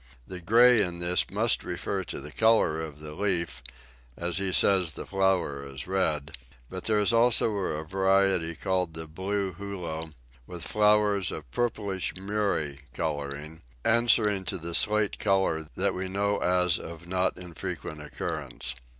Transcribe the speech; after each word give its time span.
The 0.25 0.39
"gray" 0.41 0.81
in 0.81 0.97
this 0.97 1.29
must 1.29 1.63
refer 1.63 2.03
to 2.05 2.19
the 2.19 2.31
colour 2.31 2.81
of 2.81 3.01
the 3.01 3.11
leaf, 3.11 3.61
as 4.17 4.39
he 4.39 4.51
says 4.51 4.93
the 4.93 5.05
flower 5.05 5.63
is 5.63 5.85
red; 5.85 6.35
but 6.71 6.85
there 6.85 6.97
is 6.97 7.13
also 7.13 7.53
a 7.53 7.83
variety 7.83 8.55
called 8.55 8.95
the 8.95 9.05
"blew 9.05 9.53
Hulo," 9.53 10.13
with 10.47 10.65
flowers 10.65 11.31
of 11.31 11.37
a 11.43 11.55
"purplish 11.55 12.15
murrey" 12.17 12.79
colouring, 12.95 13.61
answering 13.85 14.43
to 14.45 14.57
the 14.57 14.73
slate 14.73 15.19
colour 15.19 15.67
that 15.75 15.93
we 15.93 16.07
know 16.09 16.39
as 16.39 16.79
of 16.79 17.07
not 17.07 17.37
unfrequent 17.37 18.01
occurrence. 18.01 18.73